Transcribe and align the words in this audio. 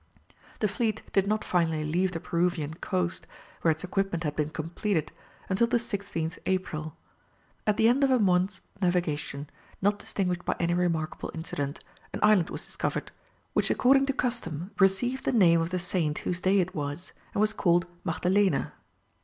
The 0.61 0.67
fleet 0.67 1.03
did 1.13 1.27
not 1.27 1.43
finally 1.45 1.83
leave 1.83 2.11
the 2.13 2.19
Peruvian 2.19 2.73
coast, 2.73 3.27
where 3.61 3.71
its 3.71 3.83
equipment 3.83 4.23
had 4.23 4.35
been 4.35 4.49
completed, 4.49 5.11
until 5.47 5.67
the 5.67 5.77
16th 5.77 6.39
April. 6.47 6.97
At 7.67 7.77
the 7.77 7.87
end 7.87 8.03
of 8.03 8.09
a 8.09 8.17
month's 8.17 8.61
navigation, 8.81 9.47
not 9.79 9.99
distinguished 9.99 10.43
by 10.43 10.55
any 10.59 10.73
remarkable 10.73 11.29
incident, 11.35 11.83
an 12.13 12.19
island 12.23 12.49
was 12.49 12.65
discovered, 12.65 13.11
which 13.53 13.69
according 13.69 14.07
to 14.07 14.13
custom 14.13 14.71
received 14.79 15.23
the 15.23 15.31
name 15.31 15.61
of 15.61 15.69
the 15.69 15.77
saint 15.77 16.17
whose 16.25 16.41
day 16.41 16.59
it 16.59 16.73
was, 16.73 17.13
and 17.35 17.39
was 17.39 17.53
called 17.53 17.85
Magdalena. 18.03 18.73